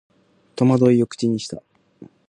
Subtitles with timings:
[0.55, 1.61] 戸惑いを口にした